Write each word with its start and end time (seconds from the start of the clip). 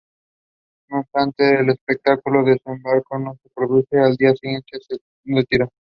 No 0.89 1.01
obstante, 1.01 1.59
el 1.59 1.69
esperado 1.69 2.43
desembarco 2.43 3.19
no 3.19 3.35
se 3.43 3.49
produce 3.53 3.97
y 3.97 3.97
al 3.99 4.15
día 4.15 4.33
siguiente 4.33 4.79
se 4.87 4.97
retira. 5.25 5.69